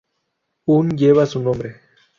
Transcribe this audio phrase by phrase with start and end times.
[0.65, 1.75] Un lleva su nombre.